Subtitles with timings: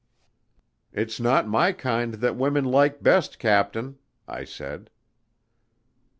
[0.91, 4.89] "It's not my kind that women like best, captain," I said.